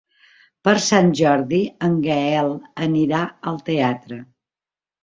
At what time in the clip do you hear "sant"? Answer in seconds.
0.85-1.11